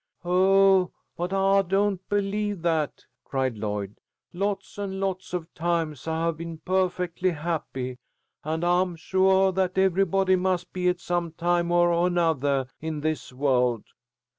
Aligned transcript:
"Oh, 0.25 0.89
but 1.15 1.31
I 1.31 1.61
don't 1.61 2.01
believe 2.09 2.63
that!" 2.63 3.05
cried 3.23 3.59
Lloyd. 3.59 3.99
"Lots 4.33 4.79
and 4.79 4.99
lots 4.99 5.31
of 5.31 5.53
times 5.53 6.07
I 6.07 6.25
have 6.25 6.37
been 6.37 6.57
perfectly 6.57 7.29
happy, 7.29 7.99
and 8.43 8.63
I 8.63 8.81
am 8.81 8.97
suah 8.97 9.51
that 9.51 9.77
everybody 9.77 10.35
must 10.35 10.73
be 10.73 10.89
at 10.89 10.99
some 10.99 11.33
time 11.33 11.71
or 11.71 11.91
anothah 11.93 12.65
in 12.79 13.01
this 13.01 13.31
world." 13.31 13.83